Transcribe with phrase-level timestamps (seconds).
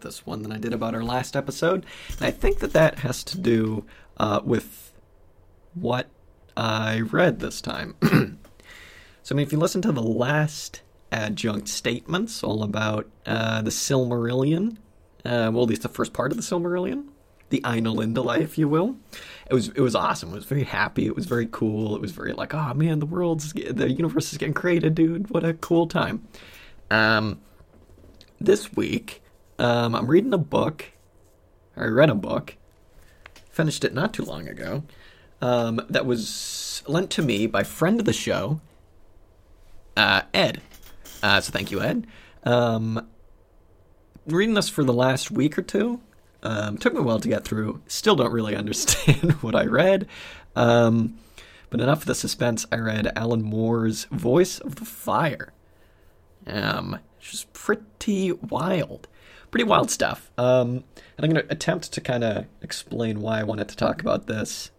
[0.00, 1.86] this one than I did about our last episode.
[2.16, 3.84] And I think that that has to do
[4.16, 4.92] uh, with
[5.74, 6.08] what
[6.56, 7.94] I read this time.
[9.22, 10.82] so, I mean, if you listen to the last
[11.12, 14.76] adjunct statements, all about uh, the Silmarillion,
[15.24, 17.06] uh, well, at least the first part of the Silmarillion,
[17.50, 18.96] the Ainulindalë, if you will.
[19.50, 20.30] It was it was awesome.
[20.30, 21.06] It was very happy.
[21.06, 21.94] It was very cool.
[21.96, 25.30] It was very like, oh man, the world's the universe is getting created, dude.
[25.30, 26.26] What a cool time.
[26.90, 27.40] Um,
[28.40, 29.22] this week,
[29.60, 30.86] um, I'm reading a book.
[31.76, 32.56] I read a book,
[33.50, 34.84] finished it not too long ago.
[35.42, 38.60] Um, that was lent to me by friend of the show,
[39.96, 40.62] uh, Ed.
[41.22, 42.06] Uh, so thank you, Ed.
[42.44, 43.06] Um,
[44.26, 46.00] reading this for the last week or two.
[46.42, 47.82] Um, took me a while to get through.
[47.86, 50.06] Still don't really understand what I read.
[50.56, 51.18] Um,
[51.68, 52.66] but enough of the suspense.
[52.72, 55.52] I read Alan Moore's Voice of the Fire.
[56.46, 59.06] Um, which is pretty wild.
[59.50, 60.30] Pretty wild stuff.
[60.38, 60.84] Um,
[61.16, 64.26] and I'm going to attempt to kind of explain why I wanted to talk about
[64.26, 64.70] this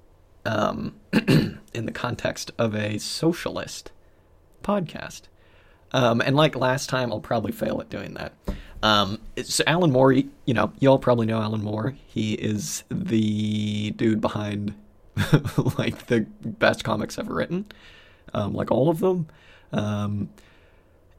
[0.46, 0.96] um,
[1.74, 3.92] in the context of a socialist
[4.64, 5.24] podcast.
[5.92, 8.34] Um, and like last time, I'll probably fail at doing that.
[8.84, 11.96] Um, so Alan Moore, you know, you all probably know Alan Moore.
[12.08, 14.74] He is the dude behind
[15.78, 17.66] like the best comics ever written,
[18.34, 19.28] um, like all of them.
[19.72, 20.30] Um,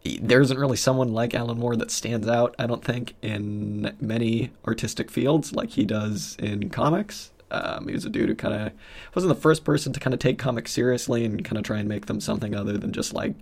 [0.05, 4.51] there isn't really someone like Alan Moore that stands out, I don't think, in many
[4.67, 7.31] artistic fields like he does in comics.
[7.51, 8.73] Um, he was a dude who kind of
[9.15, 11.89] wasn't the first person to kind of take comics seriously and kind of try and
[11.89, 13.35] make them something other than just like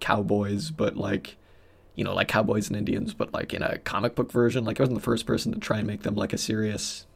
[0.00, 1.36] cowboys, but like
[1.94, 4.64] you know, like cowboys and Indians, but like in a comic book version.
[4.64, 7.06] Like I wasn't the first person to try and make them like a serious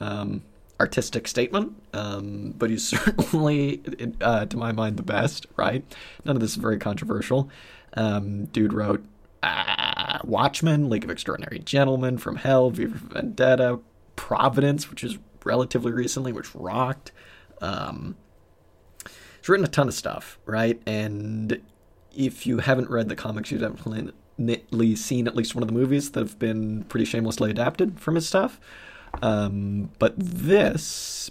[0.00, 0.42] um,
[0.78, 3.82] artistic statement, um, but he's certainly,
[4.20, 5.46] uh, to my mind, the best.
[5.56, 5.84] Right?
[6.24, 7.50] None of this is very controversial.
[7.94, 9.04] Um, dude wrote
[9.42, 13.80] uh, Watchmen, League of Extraordinary Gentlemen, From Hell, V for Vendetta,
[14.16, 17.12] Providence, which is relatively recently, which rocked.
[17.60, 18.16] Um,
[19.04, 20.80] he's written a ton of stuff, right?
[20.86, 21.60] And
[22.16, 26.12] if you haven't read the comics, you've definitely seen at least one of the movies
[26.12, 28.60] that have been pretty shamelessly adapted from his stuff.
[29.22, 31.30] Um, but this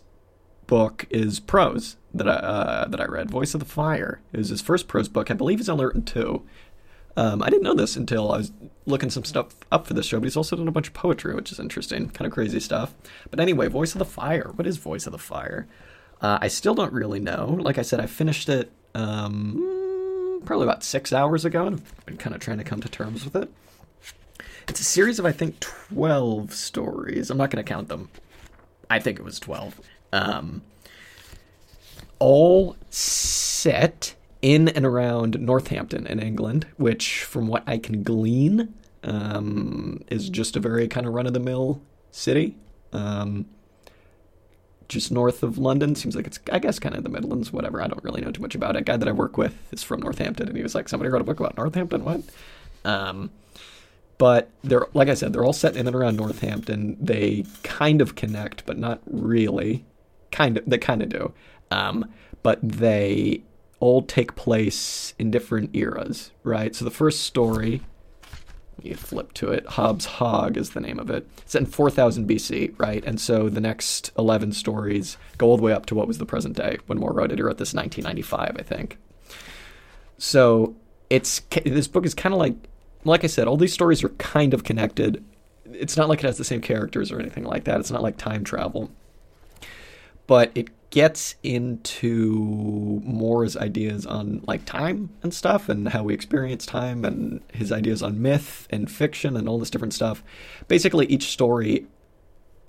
[0.72, 3.30] book is prose that I uh, that I read.
[3.30, 5.30] Voice of the Fire is his first prose book.
[5.30, 6.44] I believe he's only written two.
[7.18, 8.54] Um, I didn't know this until I was
[8.86, 11.36] looking some stuff up for this show, but he's also done a bunch of poetry,
[11.36, 12.94] which is interesting, kind of crazy stuff.
[13.30, 14.54] But anyway, Voice of the Fire.
[14.56, 15.68] What is Voice of the Fire?
[16.22, 17.58] Uh, I still don't really know.
[17.60, 18.72] Like I said, I finished it.
[18.96, 22.88] Um, probably about six hours ago, and I've been kind of trying to come to
[22.88, 23.52] terms with it.
[24.70, 27.30] It's a series of, I think, 12 stories.
[27.30, 28.08] I'm not going to count them.
[28.90, 29.82] I think it was 12.
[30.14, 30.62] Um,
[32.20, 38.74] all set in and around Northampton in England, which, from what I can glean,
[39.04, 42.56] um, is just a very kind of run of the mill city.
[42.94, 43.46] Um,
[44.90, 45.96] just north of London.
[45.96, 47.82] Seems like it's, I guess, kind of the Midlands, whatever.
[47.82, 48.80] I don't really know too much about it.
[48.80, 51.22] A guy that I work with is from Northampton, and he was like, somebody wrote
[51.22, 52.04] a book about Northampton?
[52.04, 52.22] What?
[52.84, 53.32] Um,
[54.18, 56.98] but they're, like I said, they're all set in and around Northampton.
[57.00, 59.86] They kind of connect, but not really.
[60.32, 61.34] Kind of, they kind of do.
[61.70, 62.12] Um,
[62.44, 63.44] but they
[63.80, 66.76] all take place in different eras, right?
[66.76, 67.82] So the first story
[68.84, 69.66] you flip to it.
[69.68, 71.28] Hob's Hog is the name of it.
[71.40, 73.04] It's in 4000 BC, right?
[73.06, 76.26] And so the next 11 stories go all the way up to what was the
[76.26, 77.38] present day when Moore wrote it.
[77.38, 78.98] He wrote this in 1995, I think.
[80.18, 80.76] So
[81.10, 82.56] it's this book is kind of like,
[83.04, 85.24] like I said, all these stories are kind of connected.
[85.66, 87.80] It's not like it has the same characters or anything like that.
[87.80, 88.92] It's not like time travel,
[90.32, 96.66] but it gets into Moore's ideas on like time and stuff and how we experience
[96.66, 100.24] time and his ideas on myth and fiction and all this different stuff.
[100.70, 101.86] Basically, each story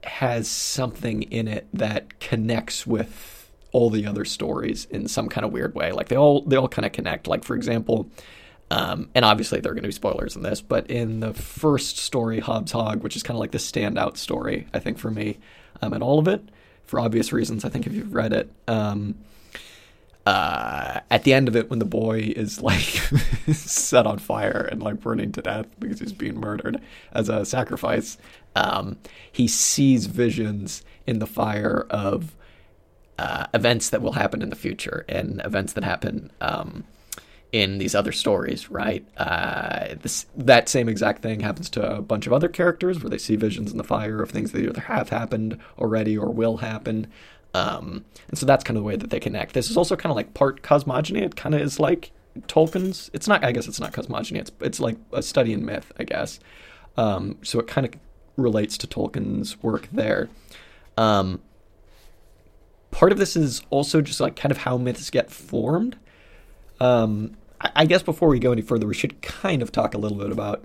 [0.03, 5.53] has something in it that connects with all the other stories in some kind of
[5.53, 5.93] weird way.
[5.93, 7.29] Like they all they all kind of connect.
[7.29, 8.11] Like for example,
[8.73, 11.97] um, and obviously there are going to be spoilers in this, but in the first
[11.97, 15.39] story, Hob's Hog, which is kind of like the standout story, I think for me,
[15.81, 16.43] um, and all of it
[16.85, 17.65] for obvious reasons.
[17.65, 19.17] I think if you've read it, um,
[20.25, 22.83] uh, at the end of it, when the boy is like
[23.53, 26.81] set on fire and like burning to death because he's being murdered
[27.13, 28.19] as a sacrifice,
[28.55, 28.97] um,
[29.31, 32.37] he sees visions in the fire of
[33.19, 36.85] uh, events that will happen in the future and events that happen um,
[37.53, 39.07] in these other stories, right?
[39.19, 43.19] Uh, this, that same exact thing happens to a bunch of other characters where they
[43.19, 47.07] see visions in the fire of things that either have happened already or will happen.
[47.53, 49.53] Um, and so that's kind of the way that they connect.
[49.53, 51.21] This is also kind of like part cosmogony.
[51.21, 52.11] It kind of is like
[52.47, 53.11] Tolkien's.
[53.13, 53.45] It's not.
[53.45, 54.41] I guess it's not cosmogony.
[54.41, 55.93] It's it's like a study in myth.
[55.99, 56.41] I guess.
[56.97, 57.95] Um, so it kind of
[58.39, 60.31] relates to Tolkien's work there.
[60.97, 61.43] Um,
[62.91, 65.99] part of this is also just like kind of how myths get formed.
[66.81, 67.37] Um,
[67.75, 70.33] I, guess before we go any further, we should kind of talk a little bit
[70.33, 70.65] about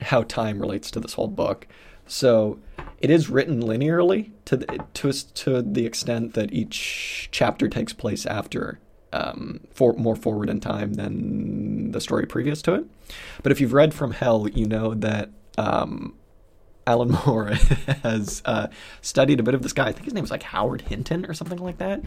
[0.00, 1.66] how time relates to this whole book.
[2.06, 2.58] So
[2.98, 8.26] it is written linearly to the, to to the extent that each chapter takes place
[8.26, 8.80] after
[9.12, 12.84] um, for more forward in time than the story previous to it.
[13.42, 16.14] But if you've read From Hell, you know that um,
[16.86, 17.52] Alan Moore
[18.02, 18.68] has uh,
[19.00, 19.86] studied a bit of this guy.
[19.86, 22.02] I think his name was like Howard Hinton or something like that.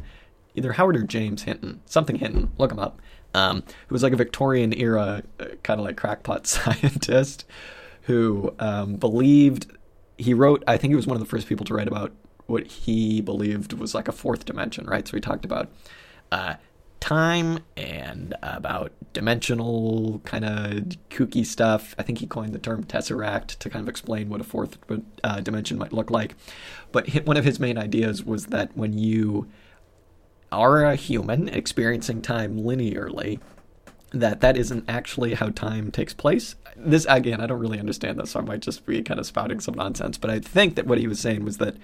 [0.56, 2.51] Either Howard or James Hinton, something Hinton.
[2.57, 3.00] Look him up.
[3.33, 7.45] Um, who was like a Victorian era uh, kind of like crackpot scientist
[8.03, 9.68] who um, believed
[10.18, 10.63] he wrote.
[10.65, 12.13] I think he was one of the first people to write about
[12.47, 15.07] what he believed was like a fourth dimension, right?
[15.07, 15.69] So he talked about
[16.31, 16.56] uh,
[17.00, 21.95] time and about dimensional kind of kooky stuff.
[21.97, 24.77] I think he coined the term tesseract to kind of explain what a fourth
[25.23, 26.35] uh, dimension might look like.
[26.91, 29.47] But one of his main ideas was that when you
[30.51, 33.39] are a human experiencing time linearly,
[34.11, 36.55] that that isn't actually how time takes place.
[36.75, 39.59] This again, I don't really understand this, so I might just be kind of spouting
[39.59, 40.17] some nonsense.
[40.17, 41.75] But I think that what he was saying was that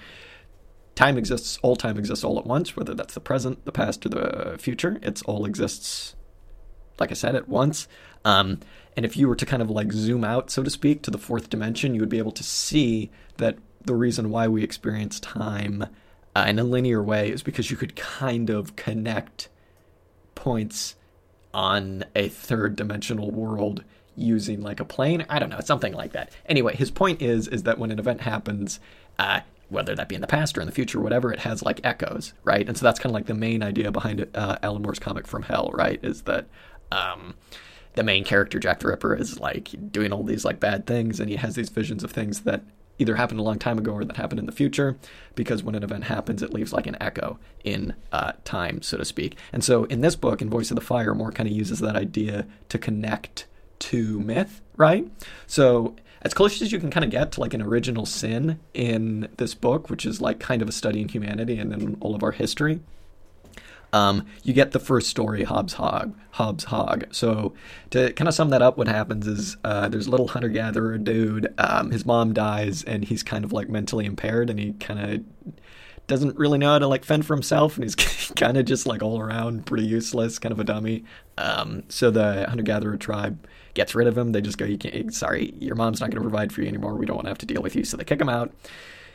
[0.95, 4.09] time exists, all time exists all at once, whether that's the present, the past, or
[4.09, 4.99] the future.
[5.01, 6.15] It's all exists,
[6.99, 7.87] like I said, at once.
[8.23, 8.59] Um,
[8.95, 11.17] and if you were to kind of like zoom out, so to speak, to the
[11.17, 15.85] fourth dimension, you would be able to see that the reason why we experience time
[16.35, 19.49] uh, in a linear way is because you could kind of connect
[20.35, 20.95] points
[21.53, 23.83] on a third dimensional world
[24.15, 25.25] using like a plane.
[25.29, 26.31] I don't know, something like that.
[26.47, 28.79] Anyway, his point is is that when an event happens,
[29.19, 31.81] uh, whether that be in the past or in the future, whatever, it has like
[31.83, 32.67] echoes, right?
[32.67, 35.43] And so that's kind of like the main idea behind uh, Alan Moore's comic From
[35.43, 35.99] Hell, right?
[36.03, 36.47] Is that
[36.91, 37.35] um,
[37.93, 41.29] the main character Jack the Ripper is like doing all these like bad things, and
[41.29, 42.63] he has these visions of things that
[43.03, 44.97] either happened a long time ago or that happened in the future,
[45.35, 49.05] because when an event happens, it leaves like an echo in uh, time, so to
[49.05, 49.37] speak.
[49.51, 51.95] And so in this book, in Voice of the Fire, Moore kind of uses that
[51.95, 53.45] idea to connect
[53.79, 55.05] to myth, right?
[55.45, 59.27] So as close as you can kind of get to like an original sin in
[59.37, 62.23] this book, which is like kind of a study in humanity and in all of
[62.23, 62.79] our history.
[63.93, 66.17] Um, you get the first story, Hob's Hog.
[66.31, 67.05] Hob's Hog.
[67.11, 67.53] So
[67.91, 70.97] to kind of sum that up, what happens is uh, there's a little hunter gatherer
[70.97, 71.53] dude.
[71.59, 75.63] Um, his mom dies, and he's kind of like mentally impaired, and he kind of
[76.07, 77.95] doesn't really know how to like fend for himself, and he's
[78.35, 81.03] kind of just like all around pretty useless, kind of a dummy.
[81.37, 84.31] Um, so the hunter gatherer tribe gets rid of him.
[84.31, 85.13] They just go, "You can't.
[85.13, 86.95] Sorry, your mom's not going to provide for you anymore.
[86.95, 88.51] We don't want to have to deal with you." So they kick him out.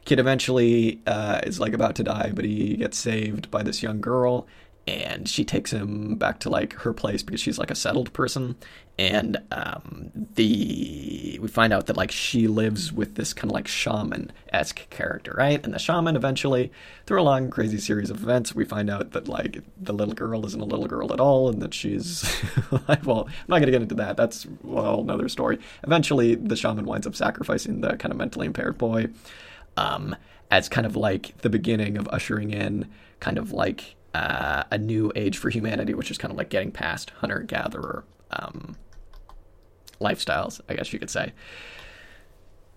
[0.05, 4.01] Kid eventually uh, is like about to die, but he gets saved by this young
[4.01, 4.47] girl,
[4.89, 8.57] and she takes him back to like her place because she's like a settled person.
[8.99, 13.69] And um, the we find out that like she lives with this kind of like
[13.69, 15.63] shaman-esque character right?
[15.65, 16.73] And the shaman eventually
[17.07, 20.45] through a long crazy series of events we find out that like the little girl
[20.47, 22.25] isn't a little girl at all and that she's
[23.05, 24.17] well i'm not going to get into that.
[24.17, 25.61] That's well another story.
[25.85, 29.09] Eventually the shaman winds up sacrificing the kind of mentally impaired boy
[29.77, 30.17] um,
[30.51, 32.89] as kind of like the beginning of ushering in
[33.21, 36.71] kind of like uh, a new age for humanity, which is kind of like getting
[36.71, 38.77] past hunter gatherer um,
[40.01, 41.33] lifestyles, I guess you could say.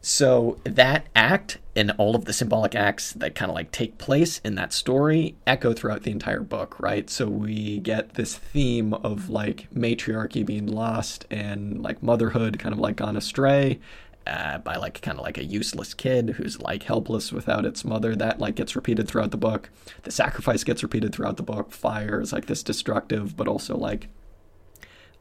[0.04, 4.40] So that act and all of the symbolic acts that kind of like take place
[4.40, 7.08] in that story echo throughout the entire book, right?
[7.08, 12.80] So we get this theme of like matriarchy being lost and like motherhood kind of
[12.80, 13.80] like gone astray
[14.32, 18.16] uh, by like kind of like a useless kid who's like helpless without its mother.
[18.16, 19.70] That like gets repeated throughout the book.
[20.04, 21.72] The sacrifice gets repeated throughout the book.
[21.72, 24.08] Fire is like this destructive, but also like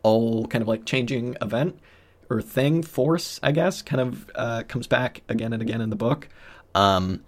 [0.05, 1.81] all kind of like changing event
[2.31, 5.97] or thing, force, I guess, kind of uh, comes back again and again in the
[5.97, 6.29] book.
[6.77, 7.25] Um,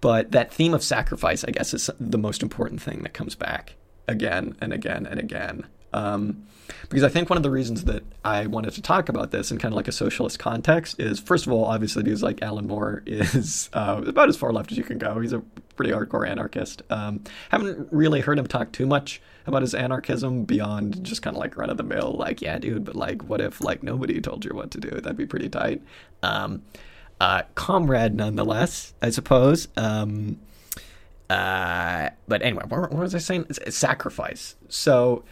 [0.00, 3.74] but that theme of sacrifice, I guess, is the most important thing that comes back
[4.06, 5.66] again and again and again.
[5.92, 6.46] Um,
[6.88, 9.58] because I think one of the reasons that I wanted to talk about this in
[9.58, 13.02] kind of like a socialist context is, first of all, obviously, dudes like Alan Moore
[13.06, 15.20] is uh, about as far left as you can go.
[15.20, 15.40] He's a
[15.76, 16.82] pretty hardcore anarchist.
[16.90, 21.40] Um, haven't really heard him talk too much about his anarchism beyond just kind of
[21.40, 24.44] like run of the mill, like, yeah, dude, but like, what if like nobody told
[24.44, 24.90] you what to do?
[24.90, 25.82] That'd be pretty tight.
[26.22, 26.62] Um,
[27.20, 29.68] uh, comrade, nonetheless, I suppose.
[29.76, 30.38] Um,
[31.30, 33.46] uh, but anyway, what, what was I saying?
[33.48, 34.56] It's, it's sacrifice.
[34.68, 35.24] So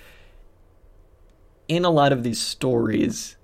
[1.68, 3.36] in a lot of these stories,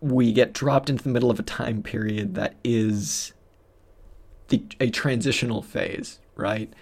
[0.00, 3.32] we get dropped into the middle of a time period that is
[4.48, 6.72] the, a transitional phase, right?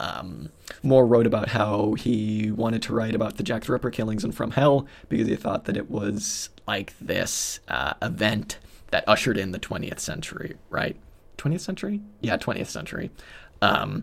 [0.00, 0.50] Um,
[0.82, 4.34] Moore wrote about how he wanted to write about the Jack the Ripper killings and
[4.34, 8.58] From Hell because he thought that it was like this uh, event
[8.90, 10.96] that ushered in the 20th century, right?
[11.38, 12.00] 20th century?
[12.20, 13.10] Yeah, 20th century.
[13.60, 14.02] Um,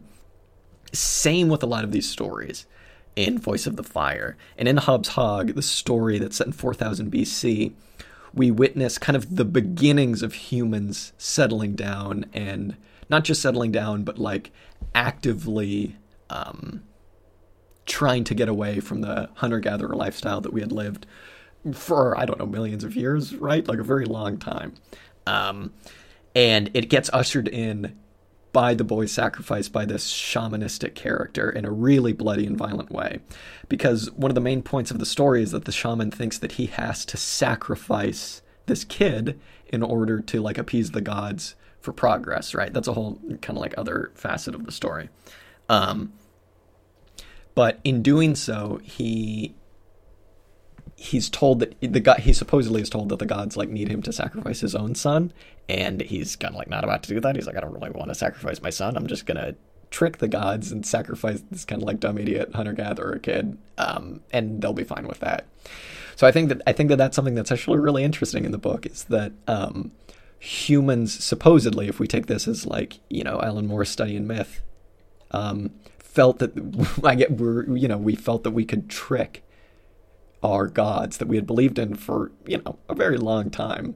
[0.93, 2.65] same with a lot of these stories
[3.15, 4.37] in Voice of the Fire.
[4.57, 7.73] And in Hob's Hog, the story that's set in 4000 BC,
[8.33, 12.77] we witness kind of the beginnings of humans settling down and
[13.09, 14.51] not just settling down, but like
[14.93, 15.95] actively
[16.29, 16.83] um,
[17.85, 21.05] trying to get away from the hunter gatherer lifestyle that we had lived
[21.73, 23.67] for, I don't know, millions of years, right?
[23.67, 24.75] Like a very long time.
[25.25, 25.73] Um,
[26.35, 27.97] and it gets ushered in
[28.59, 33.21] by the boy's sacrifice by this shamanistic character in a really bloody and violent way.
[33.69, 36.51] Because one of the main points of the story is that the shaman thinks that
[36.51, 42.53] he has to sacrifice this kid in order to like appease the gods for progress,
[42.53, 42.73] right?
[42.73, 45.07] That's a whole kind of like other facet of the story.
[45.69, 46.11] Um,
[47.55, 49.55] but in doing so, he
[50.99, 54.01] he's told that the guy he supposedly is told that the gods like need him
[54.01, 55.31] to sacrifice his own son
[55.69, 57.37] and he's kind of like not about to do that.
[57.37, 58.97] He's like i don't really want to sacrifice my son.
[58.97, 59.55] I'm just gonna
[59.91, 64.19] trick the gods and sacrifice this kind of like dumb idiot hunter gatherer kid um,
[64.31, 65.45] and they'll be fine with that.
[66.17, 68.57] So i think that i think that that's something that's actually really interesting in the
[68.57, 69.93] book is that um,
[70.37, 74.61] humans supposedly if we take this as like you know alan moore's study in myth
[75.31, 76.51] um, felt that
[77.05, 79.43] i get we're you know we felt that we could trick
[80.43, 83.96] our gods that we had believed in for you know a very long time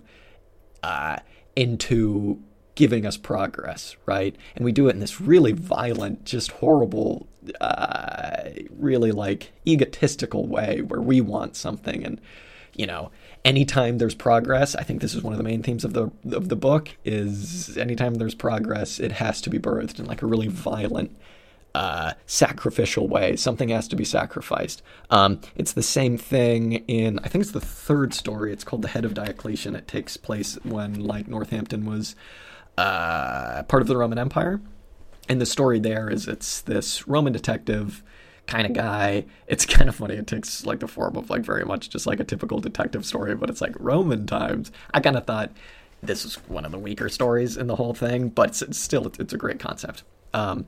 [0.84, 1.18] uh,
[1.56, 2.42] into
[2.76, 4.36] giving us progress, right?
[4.56, 7.28] And we do it in this really violent, just horrible,
[7.62, 12.20] uh, really like egotistical way where we want something and
[12.76, 13.12] you know
[13.46, 16.50] anytime there's progress i think this is one of the main themes of the of
[16.50, 20.48] the book is anytime there's progress it has to be birthed in like a really
[20.48, 21.16] violent
[21.75, 23.36] uh, sacrificial way.
[23.36, 24.82] Something has to be sacrificed.
[25.10, 28.53] Um, it's the same thing in, I think it's the third story.
[28.53, 29.75] It's called The Head of Diocletian.
[29.75, 32.15] It takes place when, like, Northampton was
[32.77, 34.62] uh, part of the Roman Empire.
[35.30, 38.03] And the story there is it's this Roman detective
[38.46, 39.25] kind of guy.
[39.48, 40.15] It's kind of funny.
[40.15, 43.36] It takes like the form of like very much just like a typical detective story,
[43.36, 44.72] but it's like Roman times.
[44.94, 45.51] I kind of thought
[46.01, 49.08] this was one of the weaker stories in the whole thing, but it's, it's still
[49.18, 50.03] it's a great concept.
[50.34, 50.65] Um,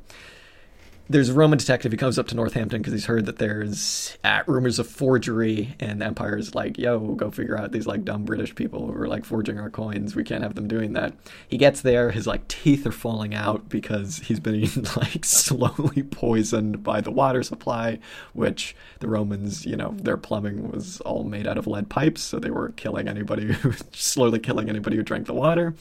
[1.08, 1.92] there's a Roman detective.
[1.92, 6.02] He comes up to Northampton because he's heard that there's uh, rumors of forgery, and
[6.02, 9.24] the Empire's like, "Yo, go figure out these like dumb British people who are like
[9.24, 10.16] forging our coins.
[10.16, 11.14] We can't have them doing that."
[11.48, 16.84] He gets there, his like teeth are falling out because he's been like slowly poisoned
[16.84, 18.00] by the water supply,
[18.34, 22.40] which the Romans, you know, their plumbing was all made out of lead pipes, so
[22.40, 25.76] they were killing anybody who slowly killing anybody who drank the water.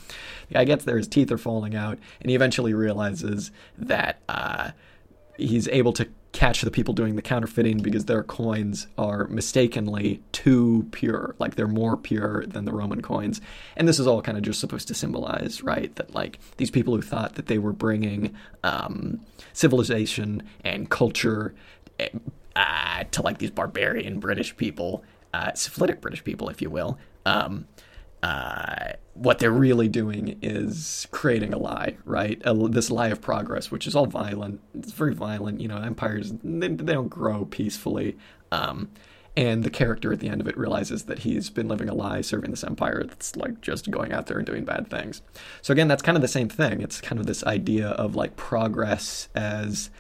[0.49, 4.21] The guy gets there, his teeth are falling out, and he eventually realizes that.
[4.28, 4.73] Uh,
[5.37, 10.88] he's able to catch the people doing the counterfeiting because their coins are mistakenly too
[10.91, 11.37] pure.
[11.38, 13.41] Like they're more pure than the roman coins.
[13.76, 16.95] And this is all kind of just supposed to symbolize right that like these people
[16.95, 19.21] who thought that they were bringing um,
[19.53, 21.55] civilization and culture
[22.57, 27.67] uh, to like these barbarian british people uh, syphilitic british people if you will um,
[29.14, 32.43] what they're really doing is creating a lie, right?
[32.45, 34.61] A, this lie of progress, which is all violent.
[34.75, 35.61] It's very violent.
[35.61, 38.19] You know, empires they, they don't grow peacefully.
[38.50, 38.90] Um,
[39.37, 42.21] and the character at the end of it realizes that he's been living a lie,
[42.21, 45.23] serving this empire that's like just going out there and doing bad things.
[45.61, 46.81] So again, that's kind of the same thing.
[46.81, 49.90] It's kind of this idea of like progress as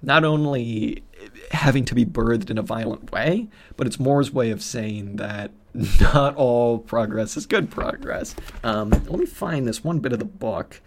[0.00, 1.02] not only
[1.50, 5.50] having to be birthed in a violent way, but it's Moore's way of saying that
[6.00, 8.34] not all progress is good progress.
[8.64, 10.80] Um, let me find this one bit of the book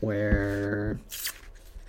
[0.00, 0.98] where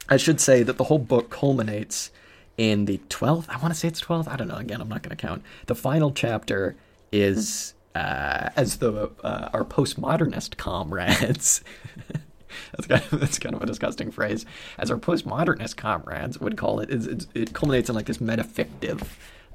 [0.09, 2.11] I should say that the whole book culminates
[2.57, 3.45] in the 12th.
[3.49, 4.27] I want to say it's 12th.
[4.27, 4.55] I don't know.
[4.55, 5.43] Again, I'm not going to count.
[5.67, 6.75] The final chapter
[7.11, 11.63] is uh, as the uh, our postmodernist comrades.
[12.71, 14.45] that's kind of that's kind of a disgusting phrase.
[14.77, 19.07] As our postmodernist comrades would call it, it, it culminates in like this metafictive.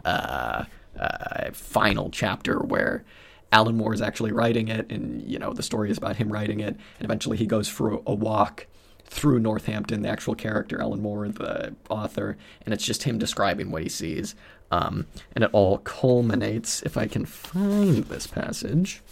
[0.04, 0.64] Uh,
[0.99, 3.04] uh, final chapter where
[3.52, 6.61] Alan Moore is actually writing it, and you know the story is about him writing
[6.61, 8.66] it, and eventually he goes for a walk
[9.04, 13.82] through Northampton, the actual character Alan Moore, the author, and it's just him describing what
[13.82, 14.34] he sees,
[14.70, 16.82] um, and it all culminates.
[16.82, 19.02] If I can find this passage,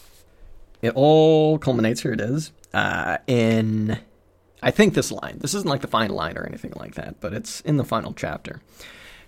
[0.80, 2.00] it all culminates.
[2.00, 3.98] Here it is uh, in.
[4.62, 5.38] I think this line.
[5.38, 8.12] This isn't like the final line or anything like that, but it's in the final
[8.12, 8.60] chapter.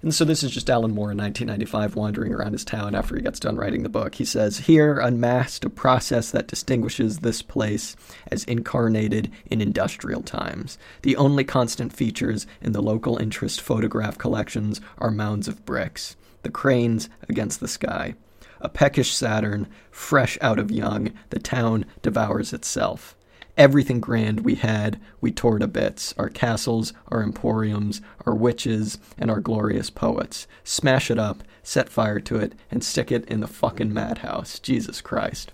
[0.03, 3.23] And so this is just Alan Moore in 1995 wandering around his town after he
[3.23, 4.17] gets done writing the book.
[4.17, 7.95] He says, Here unmasked a process that distinguishes this place
[8.29, 10.77] as incarnated in industrial times.
[11.03, 16.51] The only constant features in the local interest photograph collections are mounds of bricks, the
[16.51, 18.17] cranes against the sky.
[18.61, 23.15] A peckish Saturn, fresh out of young, the town devours itself.
[23.57, 29.31] Everything grand we had, we tore to bits our castles, our emporiums, our witches, and
[29.31, 30.47] our glorious poets.
[30.65, 34.59] Smash it up, set fire to it, and stick it in the fucking madhouse.
[34.59, 35.53] Jesus Christ.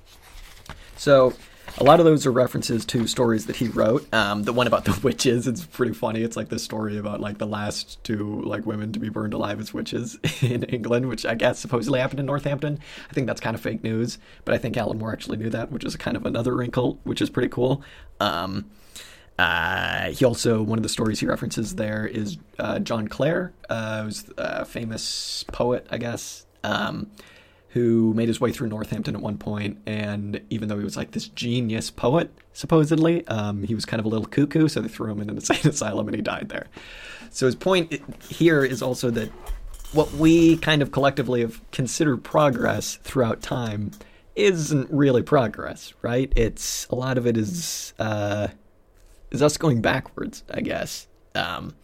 [0.97, 1.35] So,
[1.77, 4.13] a lot of those are references to stories that he wrote.
[4.15, 6.23] Um, the one about the witches, it's pretty funny.
[6.23, 9.61] It's like this story about like the last two like women to be burned alive
[9.61, 12.79] as witches in England, which I guess supposedly happened in Northampton.
[13.11, 15.71] I think that's kind of fake news, but I think Alan Moore actually knew that,
[15.71, 17.83] which is kind of another wrinkle, which is pretty cool.
[18.21, 18.71] Um,
[19.39, 24.03] uh, he also one of the stories he references there is uh, John Clare, uh,
[24.03, 26.45] who's a famous poet, I guess.
[26.65, 27.11] Um,
[27.71, 31.11] who made his way through Northampton at one point, and even though he was like
[31.11, 35.13] this genius poet, supposedly, um, he was kind of a little cuckoo, so they threw
[35.13, 36.67] him in an insane asylum and he died there.
[37.31, 39.31] So his point here is also that
[39.93, 43.91] what we kind of collectively have considered progress throughout time
[44.35, 46.33] isn't really progress, right?
[46.37, 48.49] It's a lot of it is uh,
[49.31, 51.07] is us going backwards, I guess.
[51.35, 51.75] Um,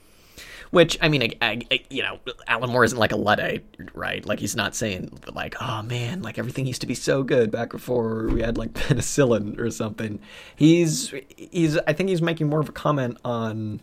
[0.74, 3.64] which I mean, I, I, you know, Alan Moore isn't like a luddite,
[3.94, 4.26] right?
[4.26, 7.70] Like he's not saying like, oh man, like everything used to be so good back
[7.70, 10.18] before we had like penicillin or something.
[10.56, 13.82] He's he's I think he's making more of a comment on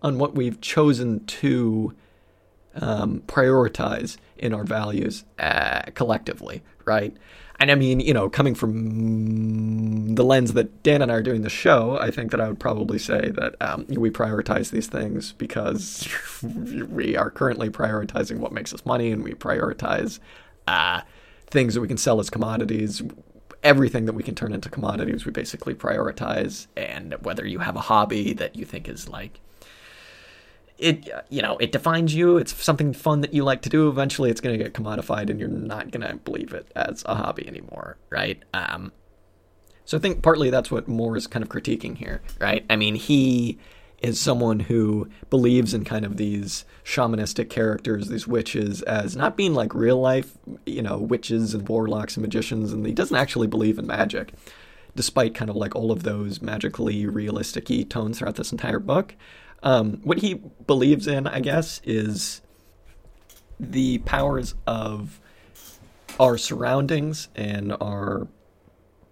[0.00, 1.92] on what we've chosen to
[2.76, 7.16] um, prioritize in our values uh, collectively, right?
[7.64, 11.40] And I mean, you know, coming from the lens that Dan and I are doing
[11.40, 15.32] the show, I think that I would probably say that um, we prioritize these things
[15.32, 16.06] because
[16.42, 20.18] we are currently prioritizing what makes us money and we prioritize
[20.68, 21.00] uh,
[21.46, 23.00] things that we can sell as commodities.
[23.62, 26.66] Everything that we can turn into commodities, we basically prioritize.
[26.76, 29.40] And whether you have a hobby that you think is like
[30.84, 32.36] it you know it defines you.
[32.36, 33.88] It's something fun that you like to do.
[33.88, 37.14] Eventually it's going to get commodified and you're not going to believe it as a
[37.14, 38.42] hobby anymore right?
[38.52, 38.92] Um
[39.86, 42.64] so i think partly that's what moore is kind of critiquing here right?
[42.70, 43.58] I mean he
[44.02, 49.54] is someone who believes in kind of these shamanistic characters these witches as not being
[49.54, 53.78] like real life you know witches and warlocks and magicians and he doesn't actually believe
[53.78, 54.32] in magic
[54.96, 59.14] despite kind of like all of those magically realistic tones throughout this entire book
[59.64, 62.42] um, what he believes in, I guess, is
[63.58, 65.20] the powers of
[66.20, 68.28] our surroundings and our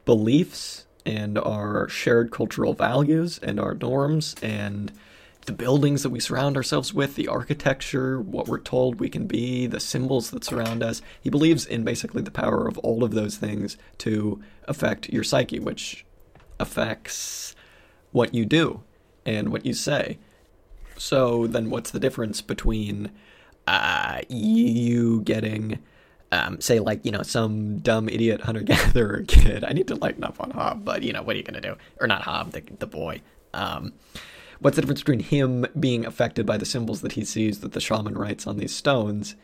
[0.05, 4.93] beliefs and our shared cultural values and our norms and
[5.47, 9.67] the buildings that we surround ourselves with, the architecture, what we're told we can be,
[9.67, 11.03] the symbols that surround us.
[11.21, 15.59] He believes in basically the power of all of those things to affect your psyche,
[15.59, 16.05] which
[16.61, 17.57] affects
[18.12, 18.83] what you do
[19.25, 20.19] and what you say.
[21.03, 23.11] So then, what's the difference between
[23.67, 25.81] uh, you getting,
[26.31, 29.65] um, say, like you know, some dumb idiot hunter gatherer kid?
[29.65, 31.75] I need to lighten up on Hob, but you know, what are you gonna do?
[32.01, 33.21] Or not Hob, the the boy.
[33.53, 33.95] Um,
[34.61, 37.81] what's the difference between him being affected by the symbols that he sees that the
[37.81, 39.35] shaman writes on these stones,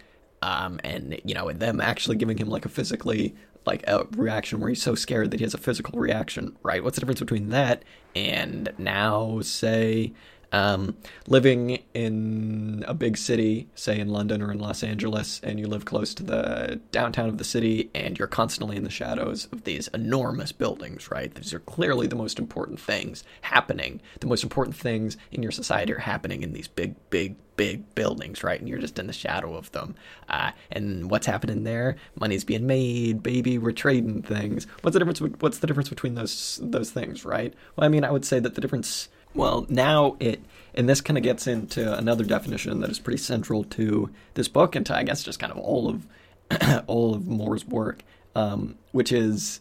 [0.43, 3.35] um, and you know, them actually giving him like a physically
[3.67, 6.85] like a reaction where he's so scared that he has a physical reaction, right?
[6.85, 7.83] What's the difference between that
[8.15, 10.13] and now, say,
[10.53, 15.67] um, living in a big city, say in London or in Los Angeles, and you
[15.67, 19.65] live close to the downtown of the city, and you're constantly in the shadows of
[19.65, 21.35] these enormous buildings, right?
[21.35, 24.01] These are clearly the most important things happening.
[24.21, 28.43] The most important things in your society are happening in these big, big, big buildings,
[28.43, 28.59] right?
[28.59, 29.97] And you're just in the shadow of them.
[30.29, 31.97] Uh, and what's happening there?
[32.19, 33.59] Money's being made, baby.
[33.59, 34.67] We're trading things.
[34.81, 35.21] What's the difference?
[35.41, 37.53] What's the difference between those those things, right?
[37.77, 40.41] Well, I mean, I would say that the difference well, now it,
[40.75, 44.77] and this kind of gets into another definition that is pretty central to this book
[44.77, 46.07] and to, I guess, just kind of all of
[46.87, 48.03] all of Moore's work,
[48.35, 49.61] um, which is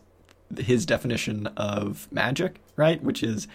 [0.58, 3.03] his definition of magic, right?
[3.03, 3.47] Which is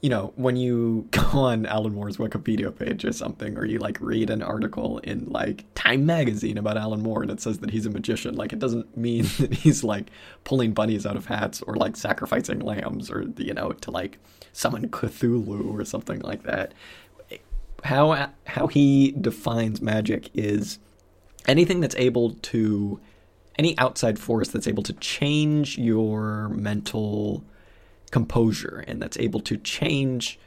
[0.00, 4.00] you know, when you go on Alan Moore's Wikipedia page or something, or you like
[4.00, 7.86] read an article in like Time Magazine about Alan Moore and it says that he's
[7.86, 10.10] a magician, like it doesn't mean that he's like
[10.44, 14.18] pulling bunnies out of hats or like sacrificing lambs or, you know, to like
[14.52, 16.74] summon Cthulhu or something like that.
[17.84, 20.80] How, how he defines magic is
[21.46, 23.00] anything that's able to,
[23.56, 27.44] any outside force that's able to change your mental
[28.10, 30.38] composure and that's able to change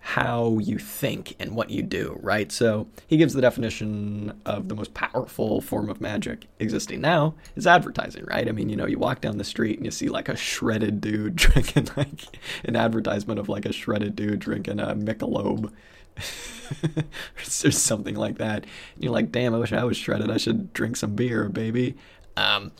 [0.00, 2.50] how you think and what you do, right?
[2.50, 7.66] So he gives the definition of the most powerful form of magic existing now is
[7.66, 8.48] advertising, right?
[8.48, 11.00] I mean, you know, you walk down the street and you see like a shredded
[11.00, 15.72] dude drinking like an advertisement of like a shredded dude drinking a Michelob
[17.64, 18.64] or something like that.
[18.94, 20.30] And you're like, damn, I wish I was shredded.
[20.30, 21.96] I should drink some beer, baby.
[22.36, 22.72] Um,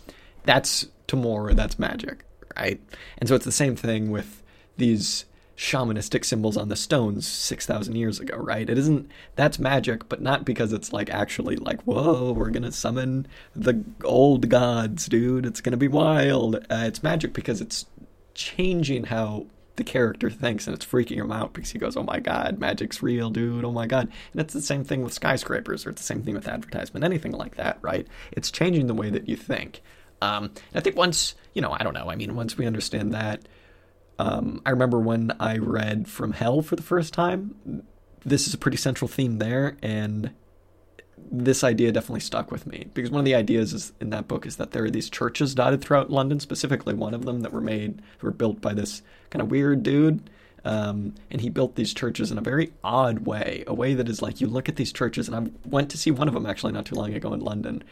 [0.45, 2.25] that's to Moore, that's magic,
[2.59, 2.81] right?
[3.19, 4.43] And so it's the same thing with
[4.77, 5.25] these
[5.59, 8.71] shamanistic symbols on the stones 6000 years ago right?
[8.71, 13.27] It isn't that's magic but not because it's like actually like whoa we're gonna summon
[13.57, 15.45] the old gods dude.
[15.45, 16.57] It's gonna be wild.
[16.57, 17.87] Uh, it's magic because it's
[18.35, 22.21] changing how the character thinks and it's freaking him out because he goes oh my
[22.21, 23.65] god magic's real dude.
[23.65, 24.09] Oh my god.
[24.33, 27.33] And it's the same thing with skyscrapers or it's the same thing with advertisement anything
[27.33, 28.07] like that right?
[28.31, 29.83] It's changing the way that you think
[30.23, 33.47] um, i think once you know i don't know i mean once we understand that
[34.19, 37.85] um, I remember when I read From Hell for the first time.
[38.25, 40.33] This is a pretty central theme there, and
[41.31, 44.45] this idea definitely stuck with me because one of the ideas is, in that book
[44.45, 47.61] is that there are these churches dotted throughout London, specifically one of them that were
[47.61, 50.29] made, were built by this kind of weird dude.
[50.65, 54.21] Um, and he built these churches in a very odd way, a way that is
[54.21, 56.73] like you look at these churches, and I went to see one of them actually
[56.73, 57.85] not too long ago in London,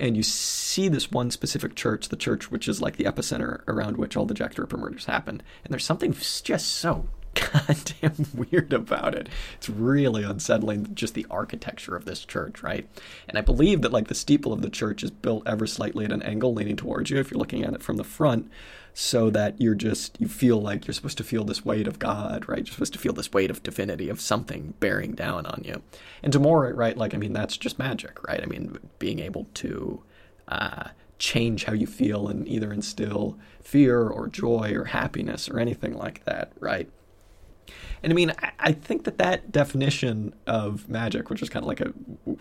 [0.00, 3.96] and you see this one specific church, the church which is like the epicenter around
[3.96, 5.42] which all the Jack the Ripper murders happened.
[5.62, 9.28] And there's something just so goddamn weird about it.
[9.56, 12.88] It's really unsettling, just the architecture of this church, right?
[13.28, 16.12] And I believe that like the steeple of the church is built ever slightly at
[16.12, 18.50] an angle leaning towards you if you're looking at it from the front
[18.94, 22.48] so that you're just you feel like you're supposed to feel this weight of God,
[22.48, 22.58] right?
[22.58, 25.82] You're supposed to feel this weight of divinity of something bearing down on you.
[26.22, 26.96] And to Moore, right?
[26.96, 28.42] Like I mean, that's just magic, right?
[28.42, 30.02] I mean, being able to
[30.48, 35.96] uh, change how you feel and either instill fear or joy or happiness or anything
[35.96, 36.88] like that, right?
[38.02, 41.80] And I mean, I, think that that definition of magic, which is kind of like
[41.80, 41.92] a,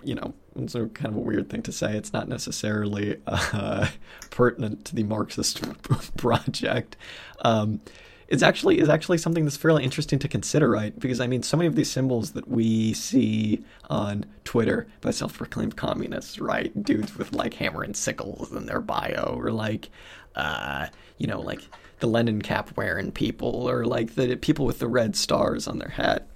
[0.04, 1.98] you know, it's a kind of a weird thing to say.
[1.98, 3.88] It's not necessarily uh,
[4.30, 5.62] pertinent to the Marxist
[6.18, 6.96] project.
[7.42, 7.82] Um,
[8.30, 10.98] it's actually is actually something that's fairly interesting to consider, right?
[10.98, 15.76] Because I mean, so many of these symbols that we see on Twitter by self-proclaimed
[15.76, 16.72] communists, right?
[16.84, 19.90] Dudes with like hammer and sickles in their bio, or like,
[20.36, 20.88] uh,
[21.18, 21.62] you know, like
[22.00, 25.90] the Lenin cap wearing people or like the people with the red stars on their
[25.90, 26.28] hat.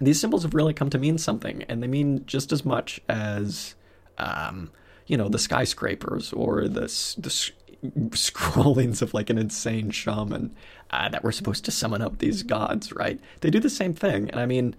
[0.00, 3.74] These symbols have really come to mean something, and they mean just as much as,
[4.16, 4.70] um,
[5.06, 6.82] you know, the skyscrapers or the,
[7.18, 10.54] the scrollings of like an insane shaman
[10.90, 13.20] uh, that were supposed to summon up these gods, right?
[13.40, 14.74] They do the same thing, and I mean,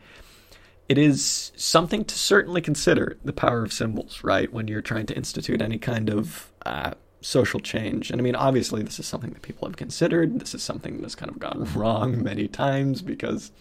[0.89, 4.51] it is something to certainly consider the power of symbols, right?
[4.51, 8.09] When you're trying to institute any kind of uh, social change.
[8.11, 10.39] And I mean, obviously, this is something that people have considered.
[10.39, 13.51] This is something that's kind of gone wrong many times because,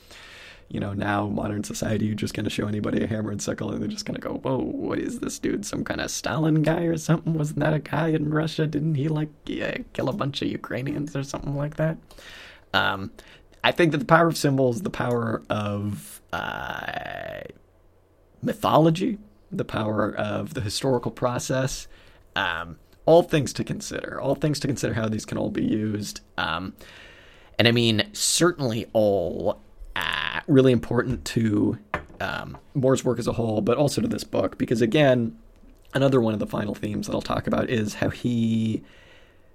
[0.69, 3.71] you know, now modern society, you just kind of show anybody a hammer and sickle
[3.71, 5.67] and they're just going to go, whoa, what is this dude?
[5.67, 7.35] Some kind of Stalin guy or something?
[7.35, 8.67] Wasn't that a guy in Russia?
[8.67, 11.99] Didn't he, like, yeah, kill a bunch of Ukrainians or something like that?
[12.73, 13.11] Um,
[13.63, 17.43] I think that the power of symbols, the power of uh,
[18.43, 19.19] mythology,
[19.53, 21.89] the power of the historical process,
[22.37, 22.79] um,
[23.11, 24.21] all things to consider.
[24.21, 26.21] All things to consider how these can all be used.
[26.39, 26.75] Um,
[27.59, 29.61] and I mean, certainly all
[29.97, 31.77] uh, really important to
[32.21, 35.37] um, Moore's work as a whole, but also to this book, because again,
[35.93, 38.85] another one of the final themes that I'll talk about is how he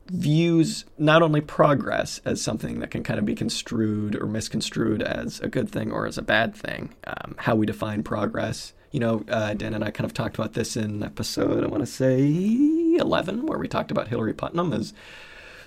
[0.08, 5.40] views not only progress as something that can kind of be construed or misconstrued as
[5.40, 8.74] a good thing or as a bad thing, um, how we define progress.
[8.92, 11.84] You know, uh, Dan and I kind of talked about this in episode, I want
[11.84, 14.94] to say 11, where we talked about Hilary Putnam as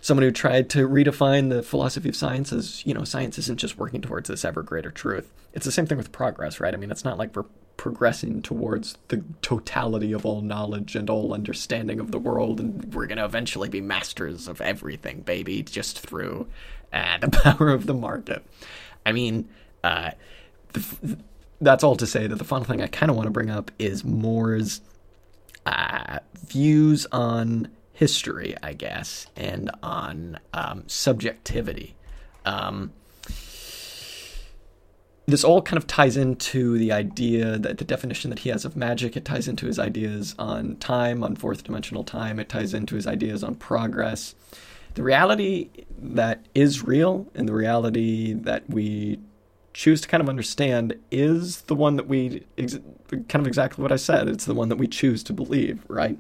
[0.01, 3.79] someone who tried to redefine the philosophy of science as, you know, science isn't just
[3.79, 5.33] working towards this ever greater truth.
[5.53, 6.75] It's the same thing with progress, right?
[6.75, 7.45] I mean, it's not like we're
[7.77, 13.07] progressing towards the totality of all knowledge and all understanding of the world, and we're
[13.07, 16.47] going to eventually be masters of everything, baby, just through
[16.93, 18.45] uh, the power of the market.
[19.07, 19.49] I mean,
[19.83, 20.11] uh,
[20.73, 21.19] the,
[21.61, 23.71] that's all to say that the final thing I kind of want to bring up
[23.79, 24.81] is Moore's
[25.69, 31.95] uh, views on history, I guess, and on um, subjectivity.
[32.47, 32.93] Um,
[35.27, 38.77] this all kind of ties into the idea that the definition that he has of
[38.77, 39.15] magic.
[39.15, 42.39] It ties into his ideas on time, on fourth dimensional time.
[42.39, 44.35] It ties into his ideas on progress.
[44.95, 49.19] The reality that is real and the reality that we
[49.75, 52.79] choose to kind of understand is the one that we ex-
[53.11, 54.29] kind of exactly what I said.
[54.29, 56.19] It's the one that we choose to believe, right?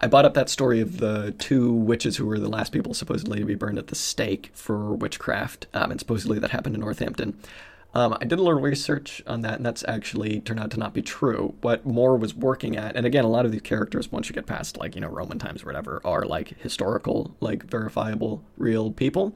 [0.00, 3.40] I brought up that story of the two witches who were the last people supposedly
[3.40, 7.36] to be burned at the stake for witchcraft, um, and supposedly that happened in Northampton.
[7.94, 10.94] Um, I did a little research on that, and that's actually turned out to not
[10.94, 11.54] be true.
[11.62, 14.46] What Moore was working at, and again, a lot of these characters, once you get
[14.46, 19.34] past like you know Roman times or whatever, are like historical, like verifiable, real people.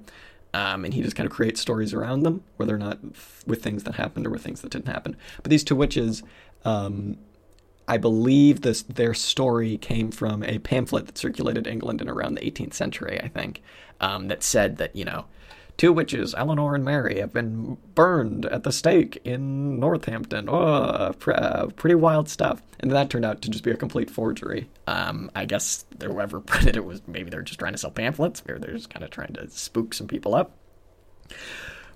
[0.54, 2.98] Um, and he just kind of creates stories around them, whether or not
[3.46, 5.16] with things that happened or with things that didn't happen.
[5.42, 6.22] But these two witches,
[6.64, 7.16] um,
[7.88, 12.42] I believe this their story came from a pamphlet that circulated England in around the
[12.42, 13.62] 18th century, I think,
[14.00, 15.24] um, that said that you know
[15.76, 20.48] two witches, Eleanor and Mary, have been burned at the stake in Northampton.
[20.48, 22.62] Oh, uh, pretty wild stuff.
[22.80, 24.68] And that turned out to just be a complete forgery.
[24.86, 28.58] Um, I guess whoever printed it was maybe they're just trying to sell pamphlets, or
[28.58, 30.56] they're just kind of trying to spook some people up.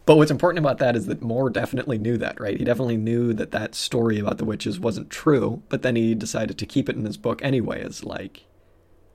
[0.07, 2.57] But what's important about that is that Moore definitely knew that, right?
[2.57, 6.59] He definitely knew that that story about the witches wasn't true, but then he decided
[6.59, 8.45] to keep it in his book anyway as like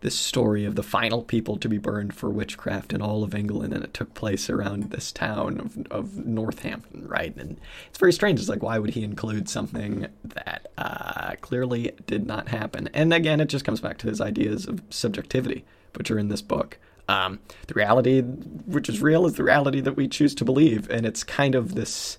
[0.02, 3.74] this story of the final people to be burned for witchcraft in all of England,
[3.74, 7.36] and it took place around this town of, of Northampton, right?
[7.38, 8.40] And it's very strange.
[8.40, 12.90] It's like, why would he include something that uh, clearly did not happen?
[12.94, 16.42] And again, it just comes back to his ideas of subjectivity, which are in this
[16.42, 16.80] book.
[17.08, 21.06] Um, the reality, which is real, is the reality that we choose to believe, and
[21.06, 22.18] it's kind of this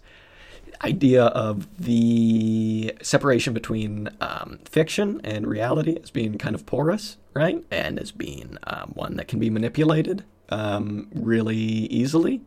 [0.84, 7.64] idea of the separation between um, fiction and reality as being kind of porous, right?
[7.70, 12.42] And as being um, one that can be manipulated um, really easily.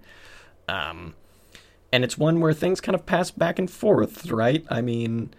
[0.67, 1.15] Um,
[1.91, 4.65] and it's one where things kind of pass back and forth, right?
[4.69, 5.33] I mean,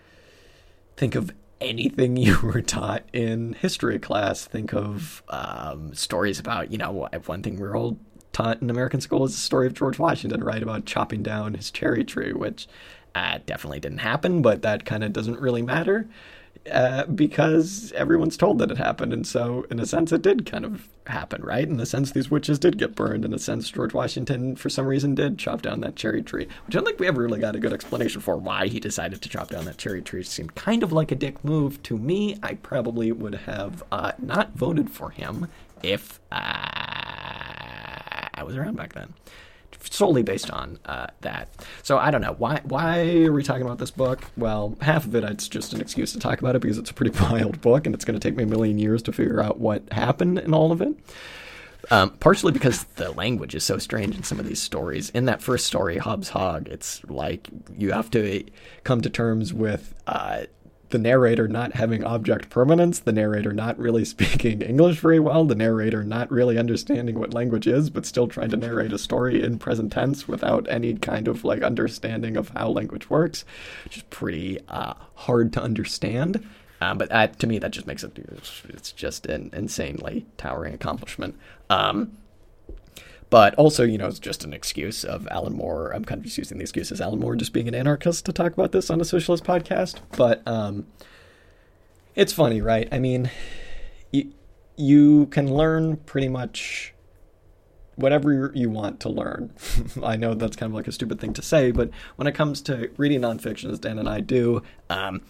[0.97, 4.45] think of anything you were taught in history class.
[4.45, 7.99] Think of um, stories about, you know, one thing we're all
[8.33, 10.63] taught in American school is the story of George Washington, right?
[10.63, 12.69] About chopping down his cherry tree, which
[13.15, 16.07] uh, definitely didn't happen, but that kind of doesn't really matter.
[16.71, 20.65] Uh, because everyone's told that it happened, and so in a sense, it did kind
[20.65, 21.69] of happen, right?
[21.69, 23.25] In a sense, these witches did get burned.
[23.25, 26.75] In a sense, George Washington, for some reason, did chop down that cherry tree, which
[26.75, 29.29] I don't think we ever really got a good explanation for why he decided to
[29.29, 30.21] chop down that cherry tree.
[30.21, 32.37] It seemed kind of like a dick move to me.
[32.43, 35.49] I probably would have uh, not voted for him
[35.83, 36.37] if uh,
[38.35, 39.15] I was around back then.
[39.91, 41.49] Solely based on uh, that.
[41.83, 42.61] So I don't know why.
[42.65, 44.23] Why are we talking about this book?
[44.37, 46.95] Well, half of it it's just an excuse to talk about it because it's a
[46.95, 49.59] pretty wild book, and it's going to take me a million years to figure out
[49.59, 50.95] what happened in all of it.
[51.91, 55.11] Um, partially because the language is so strange in some of these stories.
[55.11, 58.45] In that first story, Hob's Hog, it's like you have to
[58.83, 60.47] come to terms with uh,
[60.91, 65.55] the narrator not having object permanence, the narrator not really speaking English very well, the
[65.55, 69.59] narrator not really understanding what language is, but still trying to narrate a story in
[69.59, 73.45] present tense without any kind of like understanding of how language works,
[73.85, 76.47] which is pretty uh, hard to understand.
[76.81, 78.19] Um, but to me, that just makes it
[78.69, 81.35] it's just an insanely towering accomplishment.
[81.71, 82.13] Um,
[83.31, 85.93] but also, you know, it's just an excuse of Alan Moore.
[85.93, 88.33] I'm kind of just using the excuse as Alan Moore just being an anarchist to
[88.33, 90.01] talk about this on a socialist podcast.
[90.17, 90.87] But um,
[92.15, 92.89] it's funny, right?
[92.93, 93.31] I mean,
[94.13, 94.33] you,
[94.77, 96.95] you can learn pretty much
[97.97, 99.53] whatever you want to learn.
[100.03, 102.63] I know that's kind of like a stupid thing to say, but when it comes
[102.63, 105.23] to reading nonfiction, as Dan and I do, um,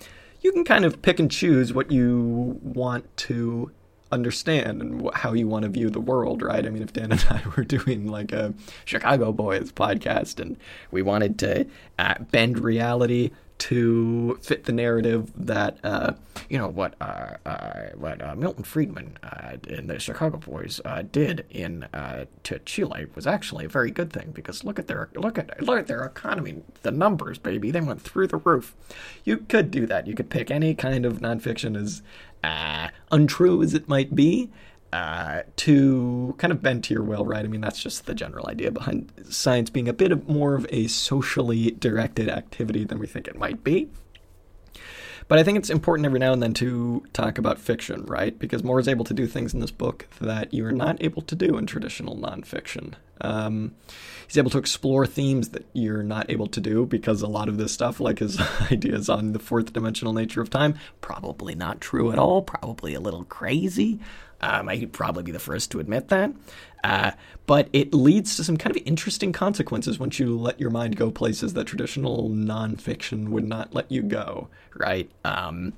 [0.42, 3.70] you can kind of pick and choose what you want to
[4.16, 6.66] understand and how you want to view the world, right?
[6.66, 10.56] I mean, if Dan and I were doing like a Chicago Boys podcast and
[10.90, 11.66] we wanted to
[11.98, 16.12] uh, bend reality to fit the narrative that uh,
[16.48, 21.02] you know what uh, uh, what uh, Milton Friedman and uh, the Chicago Boys uh,
[21.10, 21.86] did in
[22.42, 25.78] to Chile was actually a very good thing because look at their look at look
[25.78, 28.74] at their economy, the numbers, baby, they went through the roof.
[29.24, 30.06] You could do that.
[30.06, 32.02] You could pick any kind of nonfiction as
[32.42, 34.50] untrue as it might be,
[34.92, 37.44] uh, to kind of bend to your will, right?
[37.44, 40.66] I mean, that's just the general idea behind science being a bit of more of
[40.70, 43.88] a socially directed activity than we think it might be.
[45.28, 48.38] But I think it's important every now and then to talk about fiction, right?
[48.38, 51.22] Because Moore is able to do things in this book that you are not able
[51.22, 52.94] to do in traditional nonfiction.
[53.20, 53.74] Um,
[54.26, 57.58] he's able to explore themes that you're not able to do because a lot of
[57.58, 62.12] this stuff, like his ideas on the fourth dimensional nature of time, probably not true
[62.12, 63.98] at all, probably a little crazy.
[64.40, 66.32] Um, I'd probably be the first to admit that.
[66.84, 67.12] Uh,
[67.46, 71.10] but it leads to some kind of interesting consequences once you let your mind go
[71.10, 75.10] places that traditional nonfiction would not let you go, right?
[75.24, 75.72] Um,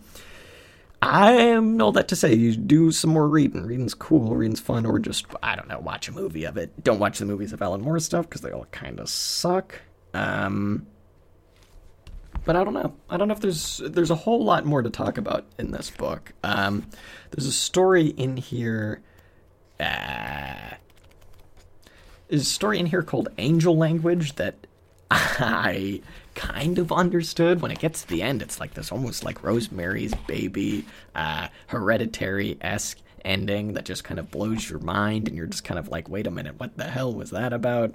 [1.00, 2.34] I am all that to say.
[2.34, 3.64] You do some more reading.
[3.64, 4.34] Reading's cool.
[4.34, 4.84] Reading's fun.
[4.84, 6.82] Or just, I don't know, watch a movie of it.
[6.82, 9.80] Don't watch the movies of Alan Moore stuff because they all kind of suck.
[10.12, 10.86] Um,
[12.44, 12.94] but I don't know.
[13.10, 15.90] I don't know if there's there's a whole lot more to talk about in this
[15.90, 16.32] book.
[16.42, 16.86] Um,
[17.30, 19.02] there's a story in here.
[19.78, 20.74] Uh,
[22.28, 24.66] there's a story in here called Angel Language that
[25.10, 26.02] I
[26.34, 27.60] kind of understood.
[27.60, 32.56] When it gets to the end, it's like this almost like Rosemary's Baby, uh, hereditary
[32.60, 36.08] esque ending that just kind of blows your mind, and you're just kind of like,
[36.08, 37.94] wait a minute, what the hell was that about?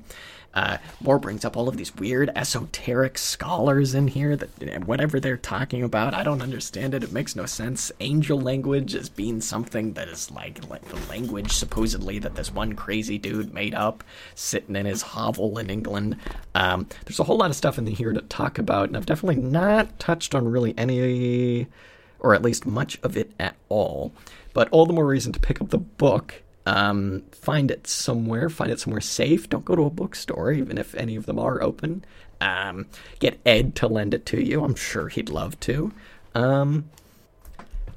[0.53, 5.35] Uh, Moore brings up all of these weird esoteric scholars in here that whatever they're
[5.35, 7.03] talking about, I don't understand it.
[7.03, 7.91] It makes no sense.
[7.99, 12.73] Angel language as being something that is like like the language supposedly that this one
[12.73, 14.03] crazy dude made up
[14.35, 16.17] sitting in his hovel in England.
[16.53, 19.41] Um, there's a whole lot of stuff in here to talk about, and I've definitely
[19.41, 21.65] not touched on really any,
[22.19, 24.11] or at least much of it at all.
[24.53, 28.71] But all the more reason to pick up the book um, find it somewhere, find
[28.71, 29.49] it somewhere safe.
[29.49, 32.05] Don't go to a bookstore, even if any of them are open.
[32.39, 32.87] Um,
[33.19, 34.63] get Ed to lend it to you.
[34.63, 35.91] I'm sure he'd love to.
[36.33, 36.89] Um,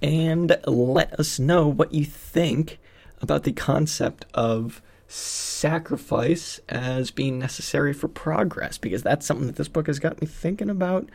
[0.03, 2.79] and let us know what you think
[3.23, 9.69] about the concept of sacrifice as being necessary for progress, because that's something that this
[9.69, 11.09] book has got me thinking about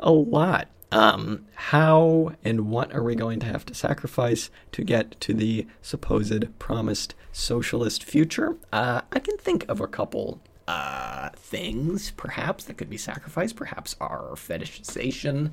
[0.00, 0.68] a lot.
[0.96, 5.66] Um, how and what are we going to have to sacrifice to get to the
[5.82, 8.56] supposed promised socialist future?
[8.72, 13.56] Uh, I can think of a couple uh, things, perhaps, that could be sacrificed.
[13.56, 15.50] Perhaps our fetishization.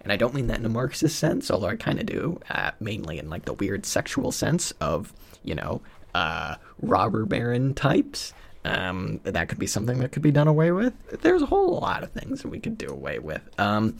[0.00, 2.70] And I don't mean that in a Marxist sense, although I kind of do, uh,
[2.78, 5.80] mainly in like the weird sexual sense of, you know,
[6.14, 8.32] uh, robber baron types.
[8.64, 10.94] Um, that could be something that could be done away with.
[11.22, 13.42] There's a whole lot of things that we could do away with.
[13.58, 13.96] Um,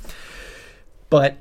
[1.15, 1.37] but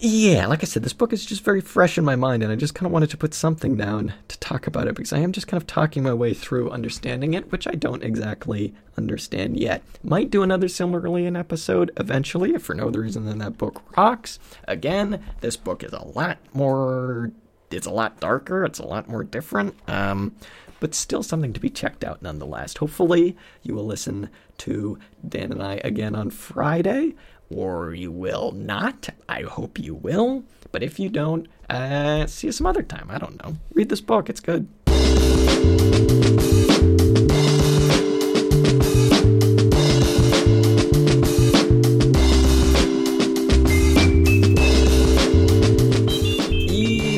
[0.00, 2.56] yeah, like I said, this book is just very fresh in my mind, and I
[2.56, 5.32] just kind of wanted to put something down to talk about it because I am
[5.32, 9.82] just kind of talking my way through understanding it, which I don't exactly understand yet.
[10.02, 13.82] Might do another similarly Silmarillion episode eventually, if for no other reason than that book
[13.94, 14.38] rocks.
[14.66, 17.32] Again, this book is a lot more.
[17.70, 18.64] It's a lot darker.
[18.64, 19.74] It's a lot more different.
[19.86, 20.34] Um,
[20.80, 22.78] but still something to be checked out nonetheless.
[22.78, 24.98] Hopefully, you will listen to
[25.28, 27.14] Dan and I again on Friday
[27.54, 29.08] or you will not.
[29.28, 30.44] I hope you will.
[30.70, 33.08] But if you don't, uh, see you some other time.
[33.10, 33.56] I don't know.
[33.74, 34.68] Read this book, it's good.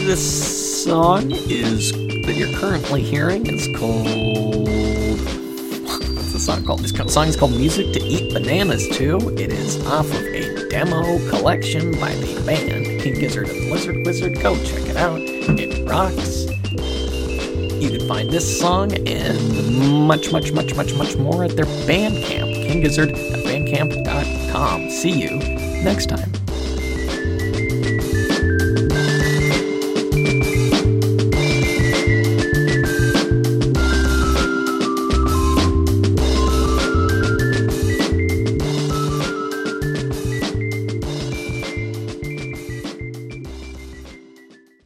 [0.07, 4.68] The song is that you're currently hearing is called
[6.45, 6.81] song called?
[6.81, 9.17] This song is called Music to Eat Bananas To.
[9.39, 14.35] It is off of a demo collection by the band King Gizzard and Lizard Wizard.
[14.43, 15.19] Go check it out.
[15.21, 16.45] It rocks.
[17.83, 22.69] You can find this song and much, much, much, much, much more at their Bandcamp,
[22.69, 24.91] kinggizzard bandcamp.com.
[24.91, 25.39] See you
[25.83, 26.34] next time.